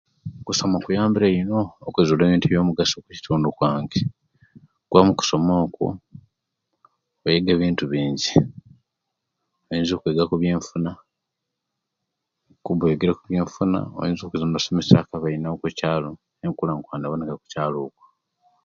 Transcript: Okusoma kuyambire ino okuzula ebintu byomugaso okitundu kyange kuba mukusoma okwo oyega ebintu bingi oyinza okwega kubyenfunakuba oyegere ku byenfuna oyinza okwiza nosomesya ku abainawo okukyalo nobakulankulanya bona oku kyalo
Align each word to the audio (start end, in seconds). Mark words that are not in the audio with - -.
Okusoma 0.41 0.77
kuyambire 0.85 1.27
ino 1.41 1.61
okuzula 1.87 2.21
ebintu 2.25 2.45
byomugaso 2.47 2.95
okitundu 2.99 3.47
kyange 3.57 3.99
kuba 4.87 5.01
mukusoma 5.07 5.53
okwo 5.65 5.87
oyega 7.25 7.49
ebintu 7.53 7.83
bingi 7.91 8.31
oyinza 9.69 9.91
okwega 9.95 10.29
kubyenfunakuba 10.29 12.83
oyegere 12.85 13.11
ku 13.17 13.23
byenfuna 13.29 13.79
oyinza 13.99 14.21
okwiza 14.23 14.45
nosomesya 14.49 15.07
ku 15.07 15.13
abainawo 15.17 15.55
okukyalo 15.57 16.09
nobakulankulanya 16.39 17.07
bona 17.09 17.33
oku 17.37 17.45
kyalo 17.51 17.81